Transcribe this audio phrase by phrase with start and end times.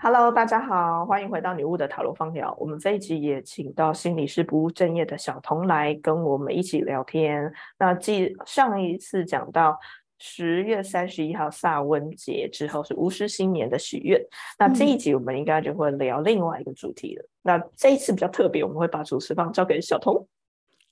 [0.00, 2.56] Hello，大家好，欢迎回到女巫的塔罗方疗。
[2.60, 7.52] 我们这一集也请到心理师不务正业的小童来跟我们一起聊天。
[7.80, 9.76] 那继上一次讲到
[10.18, 14.20] 十月三十一号萨温节之后是巫师新年的许愿，
[14.56, 17.28] 那这一集我们应该就会聊另外一个主题了。
[17.42, 20.24] 那这一次比较特别，我们会把主持棒交给小童。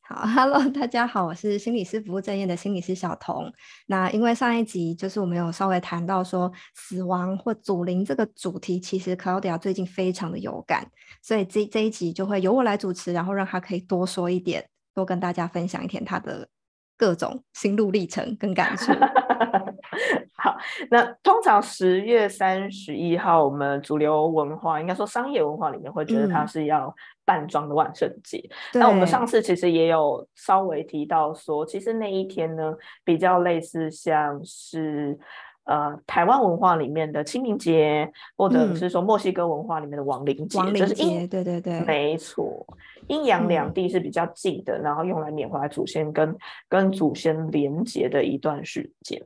[0.08, 3.52] 好， Hello，大家好，我是心理师服务正业的心理师小童。
[3.86, 10.88] 那因为上一集就是我们有稍微谈到说死亡或祖灵这个主题，其实 Claudia 最近非常的有感，
[11.22, 14.64] 所以这这一集就会由我来主持，然后让他可以多说一点，
[14.94, 16.48] 多跟大家分享一点他的
[16.96, 18.92] 各种心路历程跟感触。
[20.36, 20.56] 好，
[20.90, 28.42] 那通常十月三十一号，我们主流文化应该说商业文化里面会觉得它是要扮装的万圣节。
[28.74, 32.74] 那我们上次其实也有稍微提到说，其实那一天呢，
[33.04, 35.18] 比较类似像是。
[35.66, 42.64] 呃，台湾文化里面的清明节，或者是说墨西哥文化里面的亡灵节，就是阴，对对对，没错，
[43.08, 46.36] 阴阳两地是比较近的，然后用来缅怀祖先跟
[46.68, 49.20] 跟祖先连接的一段时间。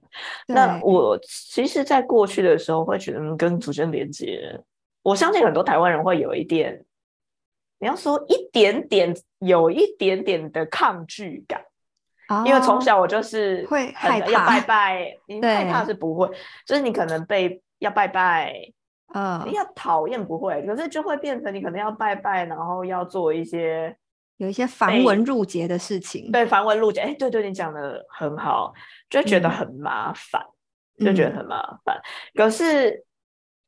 [0.46, 4.58] 那我其实，在过去的时候会觉得跟祖先连接，
[5.02, 6.82] 我相信很多台湾人会有一点，
[7.78, 11.62] 你要说一点点，有一点点的抗拒感。
[12.46, 16.28] 因为从小我就是会害怕要拜拜， 你害怕是不会，
[16.64, 18.54] 就是你可能被要拜拜，
[19.14, 23.96] 嗯，要讨厌不会，可是就会变成你可能要拜拜，然后要做一些
[24.36, 28.72] 有一些繁文缛节的事情，对，繁文缛节，哎，对对，你讲的很好，
[29.08, 30.40] 就觉得很麻烦，
[30.98, 32.00] 就觉得很麻烦。
[32.34, 33.04] 可是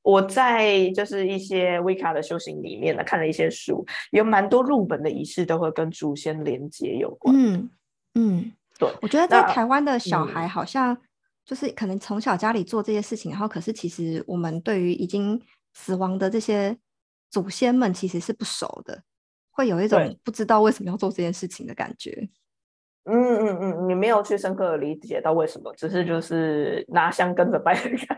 [0.02, 7.68] 我在就是一些维卡的修行里面呢，看了一些书，有蛮多入本的仪式都会跟祖先连接有关，嗯。
[8.14, 10.96] 嗯，对，我觉得在台湾的小孩好像
[11.44, 15.40] 就是可能从小家里做这些事情，然后可是其实我们对于已经
[15.74, 16.76] 死亡的这些
[17.30, 19.02] 祖先们其实是不熟的，
[19.50, 22.28] 会有一种不知道为什么要做这件事情的感觉。
[23.04, 28.16] 嗯嗯嗯，你没有去深刻的理解到为什么，只是就是拿香跟着拜开。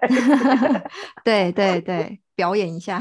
[1.25, 3.00] 对对 对，表演一下。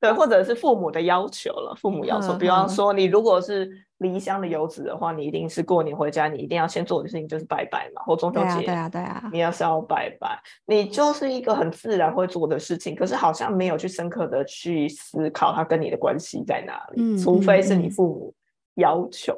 [0.00, 18.34] 对，或者是父母的要求了，父母要求，比方说你如果是离乡的游子的话，你一定是过年回家，你一定要先做的事情就是拜拜嘛，或中秋节，对啊，对啊，你要是要拜拜，你就是一个很自然会做的事情，可是好像没有去深刻的去思考它跟你的关系在哪里，除非是你父母
[18.76, 19.36] 要求。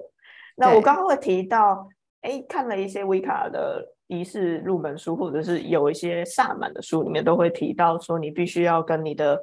[0.54, 1.88] 那我刚刚会提到，
[2.20, 9.36] 哎，看了一些维卡的仪式入门书，或者是有一些萨满的书里面都会提到说，你必须要跟你的。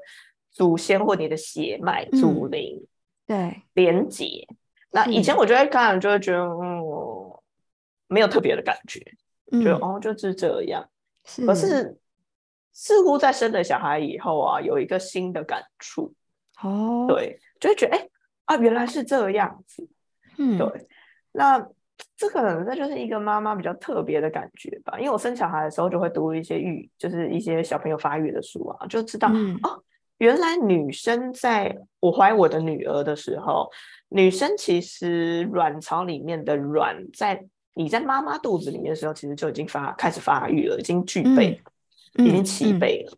[0.59, 2.86] 祖先或你的血脉、祖灵，
[3.25, 4.46] 对连接。
[4.92, 6.84] 那以前我觉得看就会觉得，嗯，
[8.08, 9.00] 没有特别的感觉，
[9.52, 10.86] 觉得哦，就是这样。
[11.46, 11.98] 可是
[12.74, 16.14] 似乎在生了小孩以后啊，有一个新的感触。
[16.62, 18.09] 哦，对，就会觉得，哎
[18.44, 19.88] 啊，原来是这样子。
[20.38, 20.88] 嗯，对。
[21.31, 21.66] 那
[22.18, 25.00] 这可能这就是一个妈妈比较特别的感觉吧。
[25.00, 29.30] 因为我生小孩的时候就会读一些育，就是一些小朋友发育的书啊，就知道
[29.64, 29.81] 哦。
[30.19, 33.69] 原来女生在我怀我的女儿的时候，
[34.09, 37.44] 女生其实卵巢里面的卵在
[37.74, 41.59] 你在妈妈肚子里面的时候，其实就已经发开始发育了，已经具备，
[42.18, 43.18] 已经齐备了。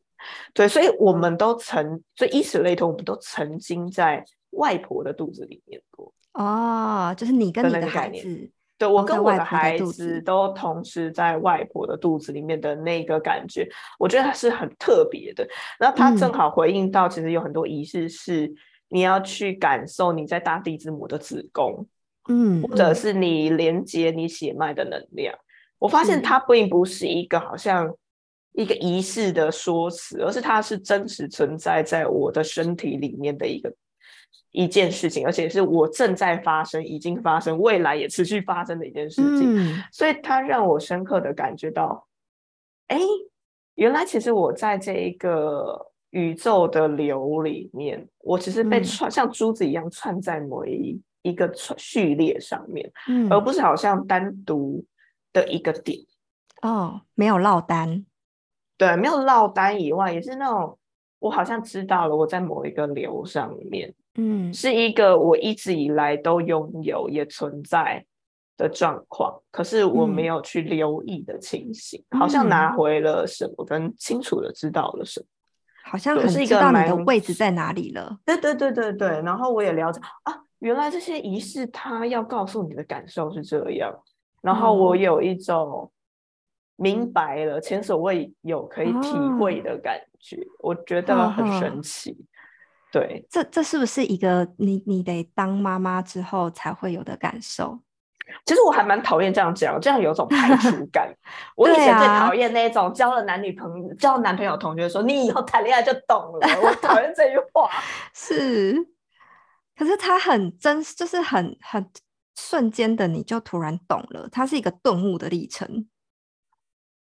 [0.54, 6.14] 对，所以我们都曾，所以以此类推，我们都曾经在外婆的肚子里面过。
[6.34, 8.52] 哦，就是你跟你的孩子。
[8.82, 13.70] 对我跟我的孩子都同时在外婆的肚子里面的那个感觉，
[14.00, 15.48] 我觉得它是很特别的。
[15.80, 18.52] 那它正好回应到，其实有很多仪式是
[18.90, 21.86] 你要去感受你在大地之母的子宫，
[22.28, 25.38] 嗯，或者是你连接你血脉的能量。
[25.78, 27.94] 我发现它并不是一个好像
[28.54, 33.72] 一个仪式的说辞，而是它是真实存在在我的身体里面的一个。
[34.52, 42.06] 一件事情，而且是我正在发生、已经发生、未来也持续发生的一件事情，所以它让我深刻的感觉到，
[42.88, 43.00] 哎，
[43.76, 52.92] 原来其实我在这一个宇宙的流里面，我其实被串像珠子一样串在某一一个序列上面，
[53.30, 54.84] 而不是好像单独
[55.32, 55.98] 的一个点。
[56.62, 58.06] 哦，没有落单，
[58.78, 60.78] 对，没有落单以外，也是那种
[61.20, 63.94] 我好像知道了我在某一个流上面。
[64.16, 68.06] 嗯，是一个我一直以来都拥有也存在
[68.58, 75.26] 的状况，可是我没有去留意的情形，好像拿回了什么，跟清楚的知道了什么，
[75.86, 78.20] 好像很知道你的位置在哪里了。
[78.26, 83.98] 对对对对对，然后我也了解啊，原来这些仪式它要告诉你的感受是这样，
[84.42, 85.90] 然后我有一种
[86.76, 92.18] 明白了前所未有可以体会的感觉，我觉得很神奇。
[92.92, 97.80] 对，这这是不是一个你你得当妈妈之后才会有的感受？
[98.46, 101.14] 其实我还蛮讨厌这样讲，这样有种排除感。
[101.56, 107.70] 我以前最讨厌那种交了男女朋友、交男朋友同学说你以后谈恋爱就懂了，我讨厌这句话。
[108.14, 108.76] 是，
[109.76, 111.90] 可是他很真，就是很很
[112.38, 115.88] 瞬间的，你就突然懂了，它是一个顿悟的历程。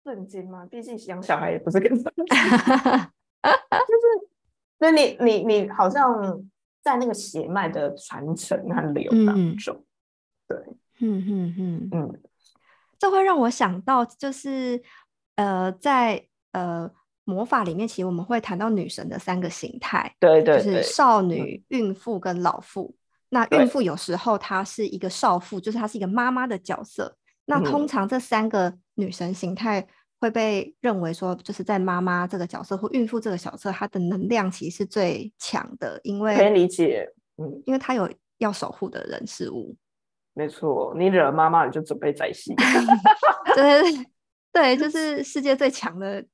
[0.03, 0.67] 瞬间吗？
[0.69, 2.11] 毕竟养小孩也不是跟就是。
[4.77, 6.43] 所以你你你好像
[6.83, 9.85] 在那个血脉的传承和流当中，
[10.47, 10.57] 对，
[10.99, 12.21] 嗯嗯嗯嗯，
[12.99, 14.81] 这会让我想到，就是
[15.35, 16.91] 呃，在呃
[17.23, 22.95] 魔法里面，其实我们会谈到女神的三个形态，对对，就是少女、孕妇跟老妇。
[23.29, 27.15] 那孕妇有时候她是一个少妇，就是她是一个妈妈的角色。
[27.45, 29.87] 那通常这三个女神形态。
[30.19, 37.07] 会被认为说，就是在妈妈这个角色或孕妇这个角色，她的能量其实是最强的，因为可以理解，
[37.37, 39.75] 嗯，因为她有要守护的人事物。
[40.33, 42.55] 没错，你惹妈妈，你就准备宰戏。
[43.55, 43.81] 对
[44.51, 46.25] 对，就是世界最强的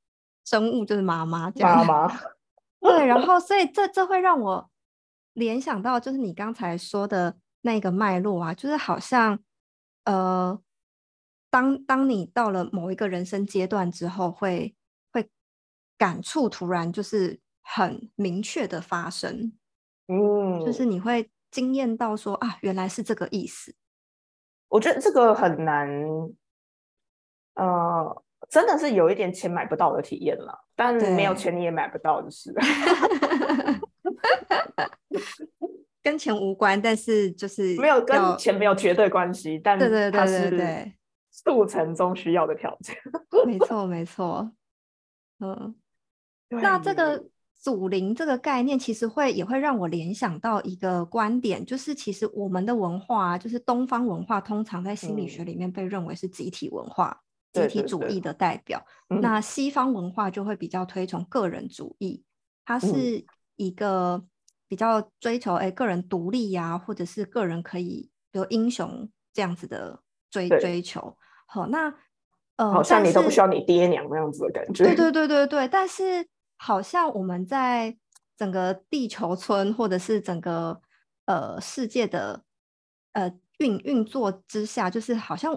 [0.46, 2.08] 生物就是妈妈，妈妈。
[2.82, 4.70] 对，然后所以这这会让我
[5.34, 9.40] 联想到，就是你刚才说的那个脉络啊，就是好像
[10.06, 10.60] 呃。
[11.52, 14.74] 当当你到了某一个人生阶段之后，会
[15.12, 15.30] 会
[15.98, 19.52] 感触突然就是很明确的发生，
[20.08, 23.76] 嗯，就是你会惊艳到说啊，原来是这个意思。
[24.70, 25.90] 我觉得这个很难，
[27.56, 32.56] 呃，真的是有一点钱买不到的体验了，但没有钱你也买不到就是，
[36.02, 40.96] 跟钱无关，但是就是没有跟钱没有绝对关系，但对对对对对。
[41.32, 42.96] 速成中需要的条件，
[43.48, 44.52] 没错没错，
[45.40, 45.74] 嗯，
[46.50, 46.78] 那。
[46.78, 47.26] 这个
[47.58, 57.22] 祖灵这个概念，其实会也会让我联想到一个观点，就是其实我们的文化，就是东方文化，通常在心理学里面被认为是集体文化、
[57.54, 58.84] 集体主义的代表。
[59.08, 62.24] 那西方文化就会比较推崇个人主义，
[62.66, 63.24] 它是
[63.56, 64.26] 一个
[64.68, 70.02] 比较追求哎个人独立呀，或者是个人可以有英雄这样子的。
[70.32, 71.94] 追追求好，那
[72.56, 74.86] 呃，好像你都不需要你爹娘那样子的感觉。
[74.86, 77.98] 对对对对对，但是好像我们在
[78.38, 80.82] 整个地球村或者是整个
[81.26, 82.44] 呃世界的
[83.14, 85.56] 呃运运作之下，就是好像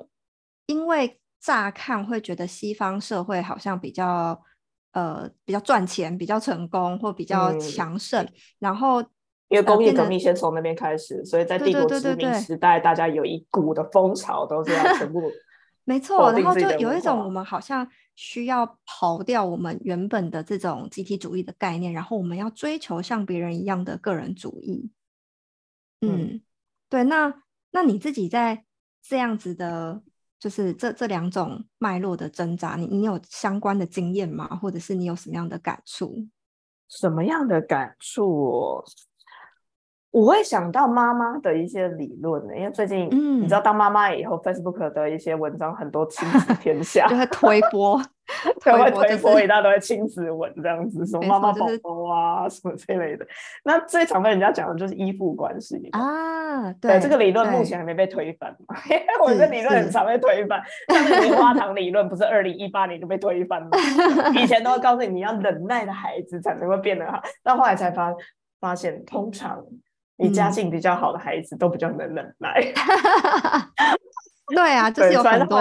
[0.66, 4.42] 因为乍看会觉得西方社会好像比较
[4.92, 8.28] 呃比较赚钱、比较成功或比较强盛，
[8.58, 9.04] 然后。
[9.48, 15.20] 因为工业革命先从那边开始，所以在帝国殖民时代，大家有一股的风潮都是要全部
[15.84, 24.90] 没错，然后就有一种我们好像需要刨掉我们原本的这种集体主义的概念，然后我们要追求像别人一样的个人主义。
[26.00, 26.40] 嗯，
[26.88, 27.34] 对，那
[27.70, 28.64] 那你自己在
[29.02, 30.02] 这样子的，
[30.40, 34.56] 就是这这两种脉络的挣扎，你你有相关的经验吗？
[34.56, 36.26] 或者是你有什么样的感触？
[36.88, 38.82] 什么样的感触？
[40.14, 43.08] 我会想到妈妈的一些理论呢，因为最近
[43.40, 47.98] 你知道当妈妈以后，Facebook 的一些文章很多亲子天下， 就会推播，
[48.62, 53.26] 会推波一大堆亲子文这样子，什么妈妈宝宝啊什么这类的。
[53.64, 58.76] 那最常被人家讲的就是依附关系啊，对这个理论目前还没被推翻嘛？
[59.20, 63.70] 我这理论很常被推翻，像棉花糖理论不是二零一八年就被推翻吗？
[64.40, 68.14] 以前都会告诉你你要忍耐的孩子才能够变得好，但后来才发
[68.60, 69.60] 发现通常。
[70.16, 72.60] 你家境比较好的孩子都比较能忍耐，
[74.54, 75.58] 对啊，就是有很多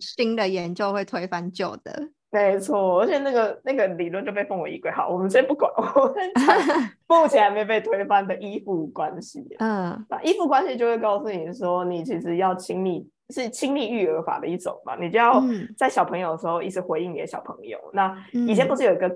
[0.00, 4.90] 新的研究会推翻旧的，没错，而且那个那个理论就被奉为一规。
[4.90, 6.30] 好，我们先不管，我们
[7.06, 15.40] 目前还没被推翻的依附关系，嗯，那依附关系就会告诉你说，你其实要亲密，是亲密育儿法的一种嘛，你就要
[15.78, 17.78] 在小朋友的时候一直回应你的小朋友。
[17.92, 19.08] 那以前不是有一个。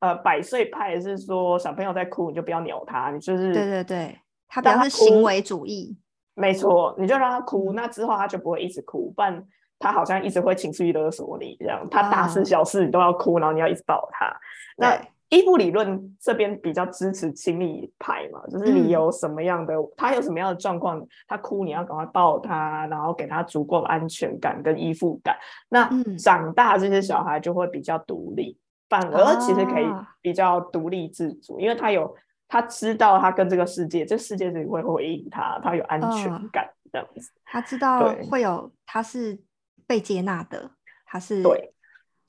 [0.00, 5.96] 呃，百岁派是说小朋友在哭，你就不要扭他，你就是对对对，他比较是行为主义，
[6.34, 9.44] 没错，你就让他哭，那之后他就不会一直哭，不然
[9.78, 14.34] 他好像一直会情绪勒索你这样，他大事小事你都要哭，然后你要一直抱他。
[14.78, 25.36] 那依附理论这边比较支持亲密派嘛，就是你有什么样的，他有什么样的状况，他哭你要赶快抱他，然后给他足够的安全感跟依附感。
[25.68, 25.88] 那
[26.18, 28.58] 长大这些小孩就会比较独立。
[28.90, 29.86] 反而其实可以
[30.20, 32.14] 比较独立自主，因为他有
[32.48, 37.32] 他知道他跟这个世界，这世界是会回应他，他有安全感这样子。
[37.44, 39.40] 他知道会有他是
[39.86, 40.72] 被接纳的，
[41.06, 41.72] 他是对。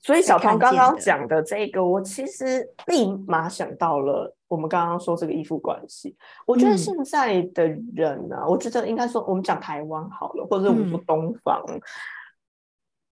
[0.04, 6.16] 所以小看童刚刚讲的这个，我其实立马想到了我们刚刚说这个依附关系。
[6.44, 11.64] 我觉得嗯现在的人呢、我觉得应该说我们讲台湾好了，或者我们说嗯东方，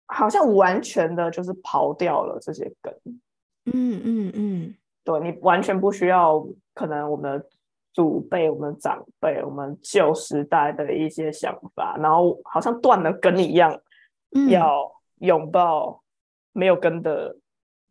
[0.08, 2.92] 好像完全的就是刨掉了这些根。
[3.74, 7.46] 嗯嗯嗯，对你完全不需要，可能我们的
[7.94, 13.80] 祖辈、我们的长辈、我们旧时代的一些想法，然后好像断了根一样，
[14.36, 16.02] 嗯要拥抱
[16.54, 17.36] 没有根的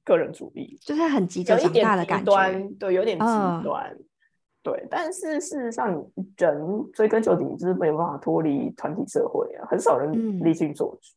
[0.05, 2.31] 个人主义，就是很急着长大的感觉。
[2.31, 3.99] 端，对，有点极嗯端。
[4.61, 6.05] 对，但是事实上，
[6.37, 11.15] 人追根究底就是没有办法脱离团体社会啊，很少人嗯立心做主。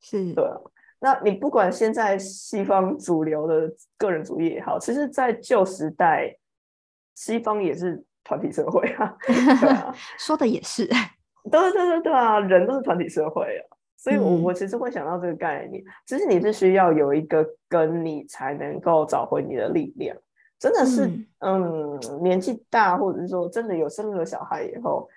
[0.00, 0.56] 是，对啊，
[1.00, 6.36] 那你不管现在西方主流的个人主义也好，其实，在旧时代，
[7.14, 10.86] 西方也是团体社会啊， 对啊， 说的也是。
[11.50, 13.62] 对对对对啊，人都是团体社会啊，
[13.96, 20.16] 所以我，我嗯其实会想到这个概念，其实你是需要有一个跟，你才能够找回你的力量。
[20.58, 21.06] 真的是，
[21.38, 25.08] 嗯嗯年纪大，或者是说真的有生了小孩以后，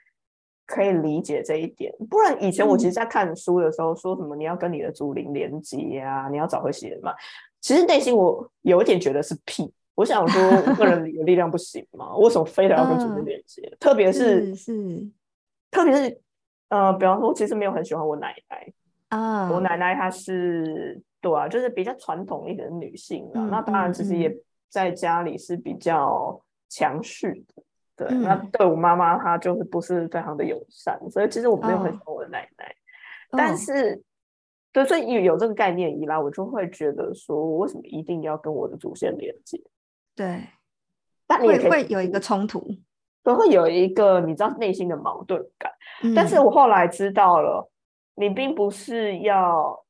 [0.72, 1.94] 可以理解这一点。
[2.10, 7.14] 不然以前我其实，嗯在看书的时候，说什么你要跟你的祖灵连接啊，你要找回血脉，
[7.60, 9.72] 其实内心我有一点觉得是屁。
[9.94, 12.16] 我想说，我个人 有力量不行吗？
[12.16, 13.78] 为什么非得要跟祖灵嗯连接？
[13.80, 15.12] 特别是是是
[15.70, 16.20] 特别是
[16.70, 18.74] 呃，比方说，我其实没有很喜欢我奶奶。
[19.10, 23.36] 啊，我奶奶她是对啊，就是比较传统一点的女性啊。
[23.36, 27.62] 嗯那当然，嗯其实也嗯在家里是比较强势的。
[28.08, 32.76] 对，那嗯对我妈妈她就是不是非常的友善，所以其实我没有很喜哦欢我的奶奶。
[33.32, 34.02] 但哦是，
[34.72, 39.62] 对，所以有有这个概念以来，我就会觉得说，我为什么一定要跟我的祖先连接？
[40.16, 40.48] 对，
[41.28, 42.66] 但你也会会有一个冲突。
[43.24, 45.72] 都会有一个你知道内心的矛盾感。
[46.16, 47.72] 但是嗯我后来知道了，
[48.16, 49.86] 你并不是要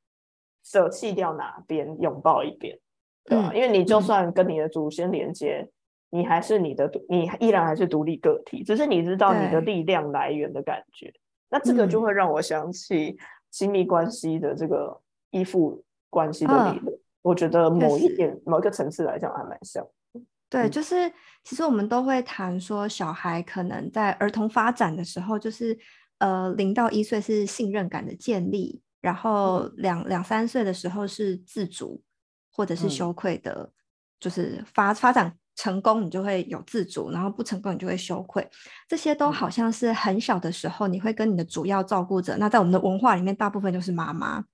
[0.66, 2.78] 舍弃掉哪边，拥抱一边，
[3.24, 5.66] 对因为你就嗯算跟你的祖先连接，
[6.12, 11.12] 你还是你的独，你依然还是独立个体，只是你知道你的力量来源的感觉。
[11.50, 13.18] 那这个就嗯会让我想起
[13.50, 15.02] 亲密关系的这个
[15.32, 17.00] 依附关系的理嗯论。
[17.22, 19.86] 我觉得某一实点、某一个层次来讲还蛮像。
[20.50, 21.12] 对，嗯就是
[21.44, 25.78] 其实我们都会谈说，小孩可能在儿童发展的时候，就是
[26.18, 32.02] 呃零到一岁是信任感的建立，然后嗯两两三岁的时候是自主
[32.52, 33.72] 或者是嗯羞愧的，
[34.20, 38.48] 就是发发展成功你就会有自主，然后不成功你就会羞愧，
[38.88, 39.34] 这些都嗯。
[39.34, 44.46] 好像是很小的时候你会跟你的主要照顾者，那在我们的文化里面，大部分就是妈妈，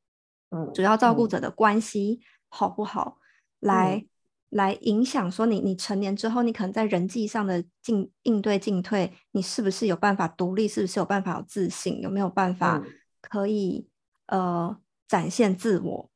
[0.50, 1.30] 嗯，主要照顾嗯。
[1.30, 3.18] 者的关系好不好，
[3.60, 4.06] 来、
[4.50, 12.92] 来影响说你你成年之后，你可能在人际上的进应对进退，你是不是有办法独立，是不是有办法有自信，有没有办法嗯。
[13.22, 13.88] 可以、
[14.27, 14.77] 呃
[15.08, 16.10] 展现自我，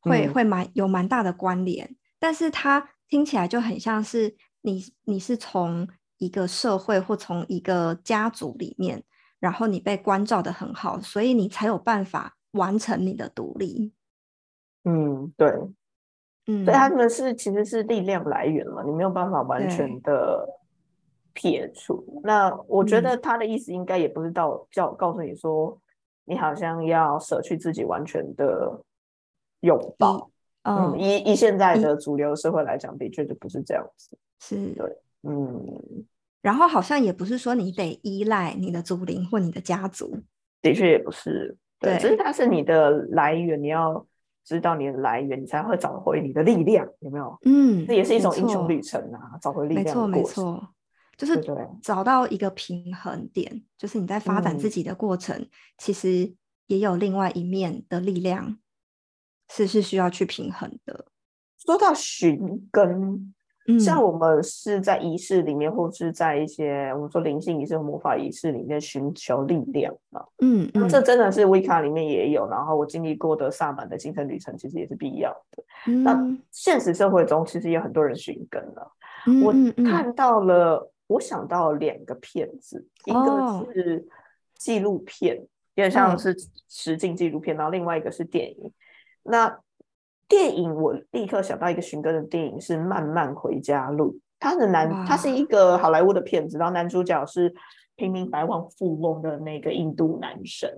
[0.00, 0.32] 会、嗯。
[0.32, 1.96] 会蛮有蛮大的关联。
[2.20, 9.04] 但是它听起来就很像是你你是从一个社会或从一个家族里面，
[9.38, 13.92] 然后你被关照的很好，所以你才有办法完成你的独立。
[14.84, 15.46] 嗯，对。
[16.46, 20.48] 嗯，所以他们是其实是力量来源嘛，你没有办法完全的
[21.34, 22.22] 撇除。
[22.24, 25.78] 那我觉嗯得他的意思应该也不是到叫告诉你说，
[26.24, 28.82] 你好像要舍去自己完全的
[29.60, 30.31] 拥抱。
[30.62, 34.16] 嗯，嗯，以以现在的主流社会来讲，的确就不是这样子。
[34.40, 34.84] 是对
[35.22, 36.04] 嗯，
[36.40, 40.16] 然后好像也不是说你得依赖你的祖灵或你的家族，
[40.60, 41.56] 的确也不是。
[41.78, 44.06] 对，只是它是你的来源，你要
[44.44, 47.36] 知道你的来源，你才会找回你的力量，有没有？
[47.44, 50.22] 嗯，这也是一种英雄旅程啊，找回力量没错，没。
[50.22, 50.68] 错，
[51.16, 51.40] 就是
[51.82, 55.46] 找到一个平衡点，就是你在发展自嗯己的过程，
[55.78, 56.32] 其实
[56.66, 58.58] 也有另外一面的力量，
[59.54, 61.04] 是是需要去平衡的。
[61.58, 63.34] 说到寻根，
[63.68, 70.24] 嗯，像我们是在仪式里面，或是在一些我们说灵性仪式、魔法仪式里面寻求力量嘛。
[70.40, 75.62] 嗯嗯，这真的是维卡里面也有，然后我经历过的萨满的精神旅程，其实也是必要的。
[76.02, 78.92] 那嗯现实社会中，其实也有很多人寻根了。
[79.44, 79.54] 我
[79.84, 84.04] 看到了，我想到两个片子，一哦个是
[84.56, 86.36] 纪录片，有点像嗯是
[86.68, 88.72] 实境纪录片，然后另外一个是电影。
[89.24, 89.58] 那
[90.28, 97.54] 电影我立刻想到一个寻根的电影是《慢慢回家路》，它的男，它是一个好莱坞的片子，然后男主角是
[97.96, 100.70] 平民百万富翁的那个印度男神。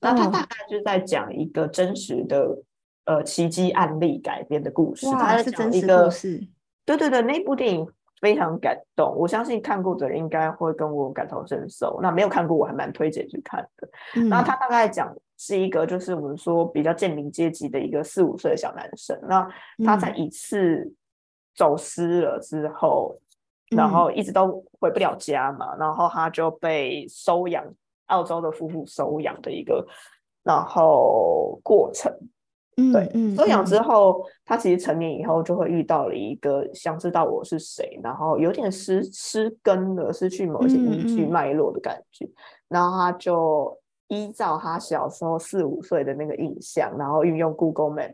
[0.00, 2.58] 那他哦大概就是在讲一个真实的
[3.06, 6.46] 呃奇迹案例改编的故事，他是真实讲一个故事，
[6.84, 7.86] 对对对，那部电影
[8.20, 9.14] 非常感动。
[9.16, 11.98] 我相信看过的人应该会跟我感同身受。
[12.02, 13.88] 那没有看过，我还蛮推荐去看的。
[14.28, 19.18] 那他大概讲是一个，就是我们说比较贱民阶级的一个四五岁的小男生。
[19.28, 19.48] 那
[19.84, 20.92] 他在一次
[21.54, 23.18] 走失了之后，
[23.70, 27.64] 然后一直都回不了家嘛，然后他就被收养，
[28.06, 29.86] 澳洲的夫妇收养的一个，
[30.42, 32.12] 然后过程。
[32.92, 42.28] 对，收养之后，他其实成年以后就会遇到了一个想知道我是谁，然后有点失失根了，失去某些依据脉络的感觉。
[42.68, 43.74] 然后他就
[44.08, 48.12] 依照他小时候四五岁的那个印象，然后运用 Google Map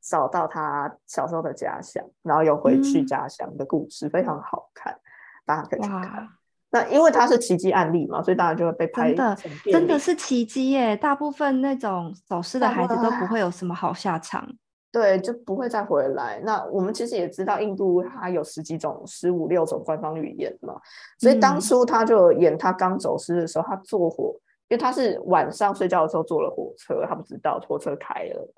[0.00, 4.96] 找到他小时候的家乡，然后又回去家乡的故事，非常好看，
[5.44, 6.28] 大家可以去看。
[6.70, 9.14] 那因为它是奇迹案例嘛，所以大家就会被拍。
[9.14, 9.36] 真的，
[9.72, 10.96] 真的是奇迹耶！
[10.96, 14.46] 大部分那种走失的孩子都不会有什么好下场，
[14.90, 16.40] 对，就不会再回来。
[16.44, 20.74] 那我们其实也知道，印度它有十几种、十五六种官方语言嘛，
[21.18, 24.34] 所以当初他就演他刚走失的时候，他坐火，
[24.68, 28.54] 因为他是晚上睡觉的时候坐了火车，他不知道火车开了，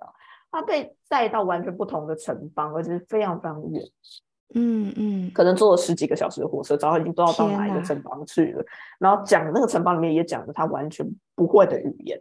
[0.50, 3.83] 他被载到完全不同的城邦，而且是非常非常远。
[4.55, 8.64] 嗯嗯，可能坐了十几个小时的火车，早上已经不知道到哪一个城邦去了。
[8.99, 12.21] 然后讲那个城邦里面也讲了他完全不会的语言，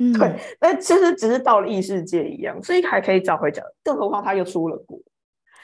[0.00, 3.62] 嗯，对，那其实只是到了异世界一样，所以还可以找回家。
[3.84, 4.98] 更何况他又出了国，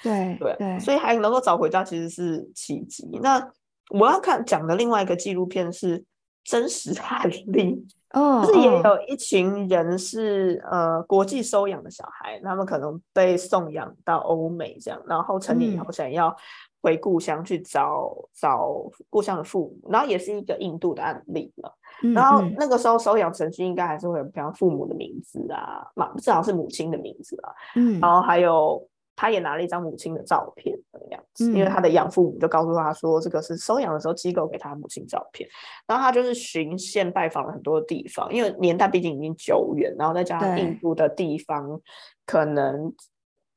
[0.02, 3.08] 对对对，所以还能够找回家，其实是奇迹。
[3.22, 3.50] 那
[3.90, 6.04] 我要看讲的另外一个纪录片是
[6.44, 7.86] 真实案例。
[8.10, 16.32] 哦，就是也有一群人是呃国际收养的小孩，他们可能被送养到欧美这样，然后成年以后想要
[16.80, 18.72] 回故乡去找找
[19.10, 21.74] 故乡的父母，然后也是一个印度的案例了。
[22.14, 28.86] 然后那个时候收养程序应该还是会有，比方父母的名字啊，嘛至少是母亲的名字啊，嗯，然后还有。
[29.16, 35.48] 他也拿了一张母亲的照片的样子，因为他的养父母就告诉他说，这个是收养的时候机构给他母亲照片。
[35.86, 41.80] 然后他就是巡线拜访了很多地方，因为年代毕竟已经久远，然后再加上印度的地方
[42.26, 42.92] 可能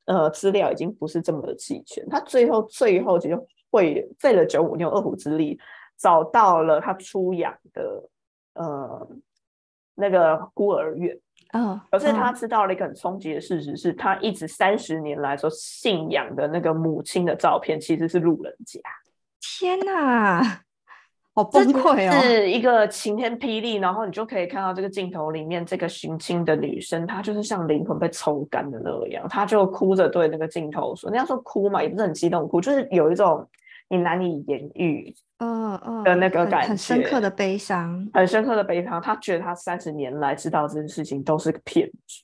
[0.06, 2.08] 呃资料已经不是这么的齐全。
[2.08, 3.40] 他最后最后其实
[3.72, 5.60] 会费了九五牛二虎之力，
[5.98, 8.10] 找到了他出养的
[8.54, 9.10] 呃
[9.96, 11.20] 那个孤儿院。
[11.54, 18.80] 嗯，可是他知道了一个很冲击的事实，是他一直三十年来所信仰的那个母亲的照片，其实是路人甲。
[19.40, 20.62] 天哪，
[21.34, 22.22] 好崩溃哦！
[22.22, 33.48] 是一个晴天霹雳，然后你就可以看到这个镜头里面这个寻亲的女生，她就是像灵魂被抽干的那样，她就哭着对那个镜头说：“那要说哭嘛，也不是很激动哭，就是有一种
[33.90, 39.00] 你难以言喻。”嗯嗯的那个感觉，很深刻的悲伤，很深刻的悲伤。
[39.00, 42.24] 他觉得他三十年来知道这件事情都是个骗局。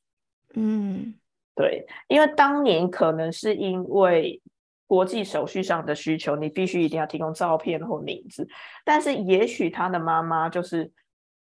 [0.55, 1.13] 嗯，
[1.53, 4.41] 对，因为当年可能是因为
[4.87, 8.47] 国际手续上的需求，你必须一定要提供照片或名字。
[8.83, 10.91] 但是也许他的妈妈就是，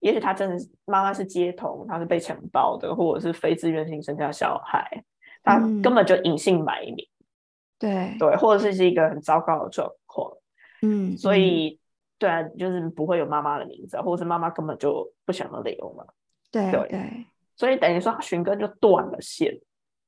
[0.01, 5.03] 也许他真的妈妈是街头，他是被承包的，或者是非自愿性生下小孩，
[5.43, 6.97] 他根本就隐姓埋名。
[7.79, 9.97] 对对，或者是是一个很糟糕的状况。
[10.83, 11.79] 嗯，所以
[12.19, 16.05] 对啊，就是不会有妈妈的名字，或者是妈妈根本就不想要留嘛。
[16.51, 19.57] 对对，所以等于说他寻根就断了线。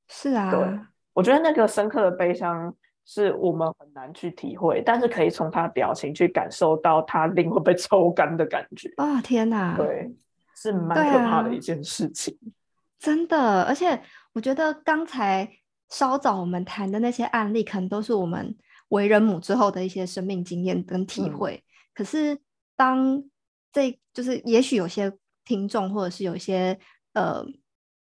[0.07, 0.79] 是啊，对，
[1.13, 8.91] 我觉得那个深刻的悲伤是我们很难去体会，但是可以从他的表情去感受到他灵魂被抽干的感觉。
[8.97, 10.13] 啊天哪，对，
[10.55, 12.37] 是蛮可怕的一件事情。
[12.99, 14.01] 真的，而且
[14.33, 15.49] 我觉得刚才
[15.89, 18.55] 稍早我们谈的那些案例，可能都是我们。
[18.89, 22.39] 为人母之后的一些生命经验跟体会，可是
[22.75, 23.23] 当
[23.71, 25.11] 这就是也许有些
[25.43, 26.79] 听众或者是有些
[27.13, 27.45] 呃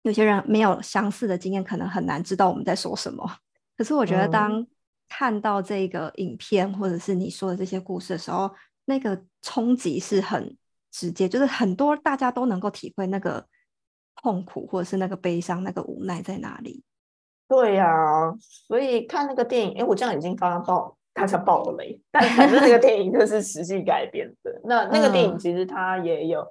[0.03, 3.37] 有些人没有相似的经验，可能很难知道我们在说什么。
[3.77, 4.65] 可是我觉得当
[5.09, 8.49] 看到这个影片或者是你说的这些故事的时候，
[8.85, 10.57] 那个冲击是很
[10.91, 13.45] 直接，就是很多大家都能够体会那个
[14.21, 16.83] 痛苦或者是那个悲伤、那个无奈在哪里。
[17.51, 18.33] 对呀，
[18.65, 21.99] 所以看那个电影，哎，我这样已经刚刚爆，他才爆了雷。
[22.09, 24.61] 但反正那个电影就是实际改编的。
[24.63, 26.47] 那那个电影其实它也有，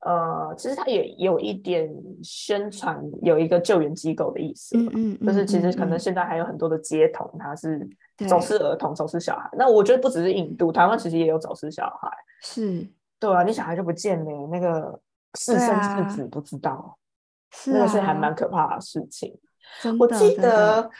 [0.00, 1.90] 呃，其实它也有一点
[2.22, 4.76] 宣传有一个救援机构的意思。
[4.76, 7.88] 嗯嗯，就是其实可能现在还有很多的街童，他是
[8.28, 9.48] 走失儿童、走失小孩。
[9.54, 12.10] 那我觉得不只是印度，台湾其实也有走失小孩。
[12.42, 12.86] 是，
[13.18, 15.00] 对啊，你小孩就不见了，那个
[15.38, 16.98] 是生是死不知道，
[17.68, 19.34] 那个是还蛮可怕的事情。
[19.98, 20.90] 我记得，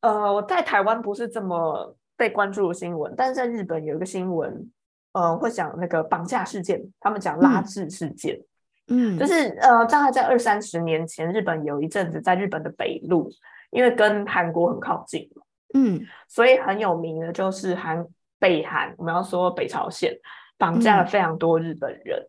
[0.00, 4.70] 呃，我在台湾不是这么被关注的新闻，但是在日本有一个新闻，
[5.12, 8.40] 呃，会讲那个绑架事件，他们讲拉致事件，
[8.88, 13.30] 嗯，就是呃，大概在二三十年前，日本有一阵子在日本的北路，
[13.70, 15.28] 因为跟韩国很靠近
[15.74, 18.06] 嗯，所以很有名的就是韩
[18.38, 20.16] 北韩，我们要说北朝鲜
[20.56, 22.26] 绑架了非常多日本人。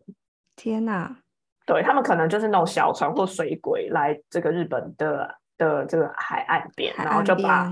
[0.56, 1.16] 天哪！
[1.64, 7.70] 对他们可能就是那种小船或水鬼来这个日本的的这个海岸边，然后就把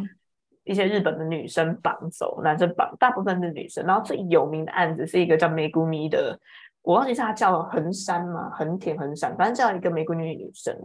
[0.64, 3.84] 一些日本的女生绑走，男生绑，大部分是女生。
[3.86, 6.38] 然后最有名的案子是一个叫梅谷咪的，
[6.82, 8.50] 我忘记是他叫横山嘛？
[8.50, 10.76] 横田横山，反正叫一个梅谷女女生。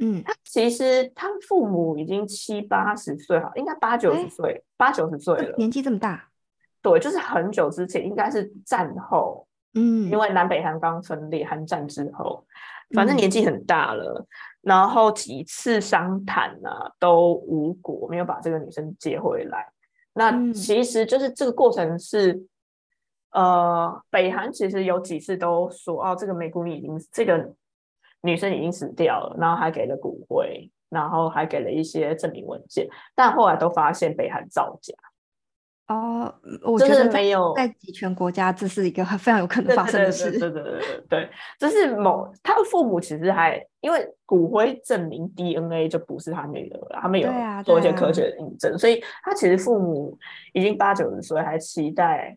[0.00, 6.28] 嗯，他其实他父母已经七八十岁，好，应该八九十岁，八九十岁了，年纪这么大。
[6.80, 9.44] 对，就是很久之前，应该是战后。
[9.74, 12.46] 嗯，因为南北韩刚分裂，韩战之后，
[12.94, 14.24] 反正年纪很大了，
[14.66, 19.64] 然后几次商谈啊都无果，没有把这个女生接回来。
[20.12, 22.44] 那其实就是这个过程是，
[23.30, 27.54] 呃，北韩其实有几次都说，哦，这个美姑已经这个
[28.22, 34.92] 女生已经死掉了，然后还给了骨灰，然后还给了一些证明文件，但后来都发现北韩造假。
[35.88, 40.32] 哦，我觉得没有在集权国家，这是一个非常有可能发生的事。
[40.32, 47.30] 对对对对对对，这是某他的父母其实还因为骨灰证明 DNA 就不是他女儿了，他们有
[47.62, 50.18] 做一些科学的印证，所以他其实父母
[50.52, 52.36] 已经八九十岁，还期待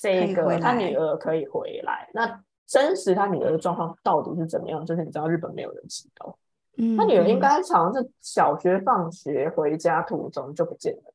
[0.00, 2.10] 这个他女儿可以回来。
[2.12, 4.84] 那真实他女儿的状况到底是怎么样？
[4.84, 6.36] 就是你知道日本没有人知道，
[6.76, 11.14] 嗯，他女儿应该好像是小学放学回家途中就不见了。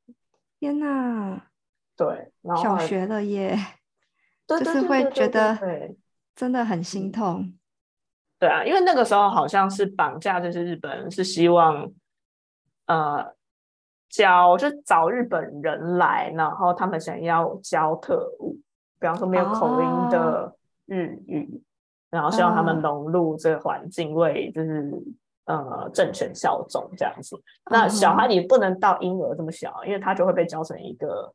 [0.63, 1.41] 天呐，
[1.97, 2.31] 对，
[2.63, 3.53] 小学了耶，
[4.47, 5.59] 就是会觉得
[6.33, 7.53] 真的很心痛。
[8.39, 11.91] 对啊，因为那个时候好像是绑架就是日本人，是希望
[12.85, 13.35] 呃
[14.07, 18.57] 教就找日本人来，然后他们想要教特务，
[19.01, 21.61] 比方说没有口音的日语，
[22.09, 24.89] 然后希望他们融入这个环境，为就是。
[25.45, 27.37] 呃，政权效忠这样子，
[27.69, 31.33] 那小孩你不能到婴儿这么小，因为他就会被教成一个，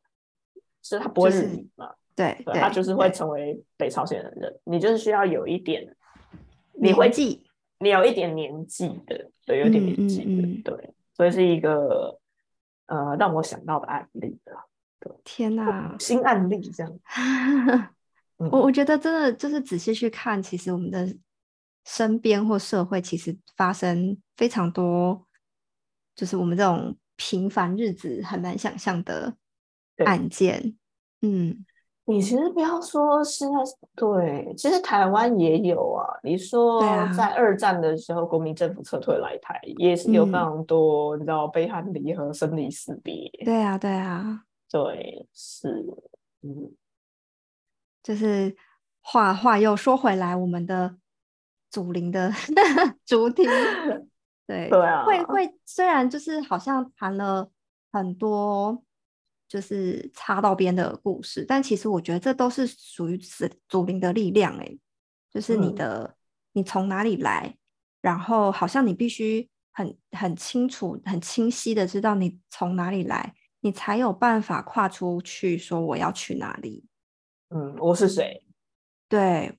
[0.81, 1.93] 是他不会日语嘛？
[2.15, 4.59] 对，他就是会成为北朝鲜的人。
[4.63, 5.95] 你就是需要有一点，
[6.73, 7.43] 你会记，
[7.77, 12.19] 你有一点年纪的，对，有点年纪的，对，所以是一个
[12.87, 14.53] 呃让我想到的案例的，
[14.99, 16.99] 对，天哪，新案例这样。
[18.37, 21.07] 我我觉得真的就是仔细去看，其实我们的。
[21.85, 25.25] 身边或社会其实发生非常多，
[26.15, 29.35] 就是我们这种平凡日子很难想象的
[30.05, 30.75] 案件。
[31.21, 31.65] 嗯，
[32.05, 33.55] 你其实不要说现在
[33.95, 36.05] 对，其实台湾也有啊。
[36.23, 36.81] 你说
[37.13, 43.29] 在二战的时候，国民政府撤退来台，也是有非常多，你知道，悲欢离合、生离死别。
[43.43, 45.85] 对啊，对啊，对，是，
[46.41, 46.71] 嗯，
[48.03, 48.55] 就是
[49.01, 50.95] 话话又说回来，我们的。
[51.69, 52.31] 祖灵的
[53.05, 53.43] 主题，
[54.47, 57.49] 对对啊，会会虽然就是好像谈了
[57.91, 58.83] 很多，
[59.47, 64.77] 就是插到边的故事，但其实我觉得这都是属于祖祖灵的力量哎，
[65.31, 66.15] 就是你的
[66.53, 67.55] 你从哪里来，
[68.01, 76.85] 然后好像你必须很很清楚、很清晰的知道你从哪里来，你才有办法跨出去说我要去哪里。
[77.49, 78.43] 嗯，我是谁？
[79.07, 79.57] 对。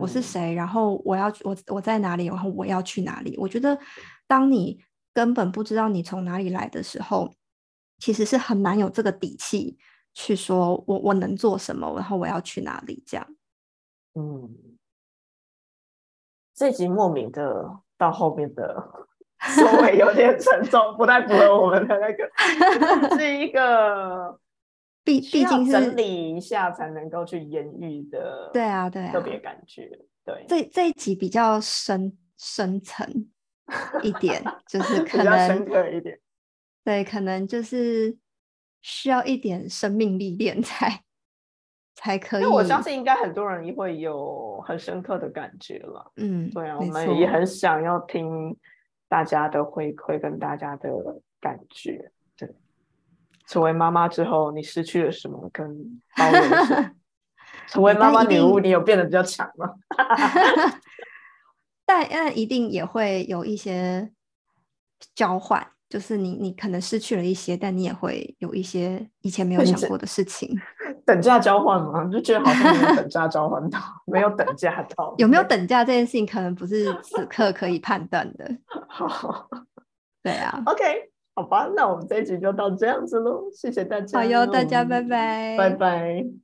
[0.00, 0.52] 我是谁？
[0.54, 2.26] 然后我要我我在哪里？
[2.26, 3.36] 然后我要去哪里？
[3.38, 3.78] 我觉得，
[4.26, 4.78] 当你
[5.14, 7.32] 根本不知道你从哪里来的时候，
[7.98, 9.78] 其实是很难有这个底气
[10.12, 13.02] 去说我我能做什么，然后我要去哪里？
[13.06, 13.26] 这样。
[14.14, 14.54] 嗯，
[16.54, 18.92] 这集莫名的到后面的
[19.40, 22.28] 收尾有点沉重，不太符合我们的那个，
[23.16, 24.38] 是一个。
[25.08, 29.90] 毕毕竟是整理一下才能够去言喻的，对啊，对啊，特别感觉，
[30.22, 30.44] 对。
[30.46, 33.26] 这这一集比较深深层
[34.02, 36.20] 一点，就 是可能深刻一点，
[36.84, 38.18] 对，可能就是
[38.82, 41.02] 需要一点生命历练才
[41.94, 42.44] 才可以。
[42.44, 48.54] 我相信应该很多人也会有很深刻的感觉了，嗯，对啊，我们也很想要听
[49.08, 50.90] 大家的回馈跟大家的
[51.40, 52.12] 感觉。
[53.48, 55.48] 成为妈妈之后，你失去了什么？
[55.52, 55.66] 跟
[56.16, 56.90] 包容
[57.66, 59.70] 成为妈妈女巫，你有变得比较强吗？
[61.84, 64.10] 但但一定也会有一些
[65.14, 70.54] 交换，就是你你可能失去了一些，但你也会有一些以前没有想过的事情。
[71.06, 72.04] 等价交换吗？
[72.12, 75.14] 就觉得好像没有等价交换到，没有等价到。
[75.16, 78.56] 有没有等价这件事情，可能不是此刻可以判断的。
[78.88, 79.48] 好，
[80.22, 80.62] 对啊。
[80.66, 81.10] OK。
[81.38, 84.18] 好吧，那我们这一集就到这样子喽，谢谢大家。
[84.18, 86.38] 好哟，大家拜拜，拜拜。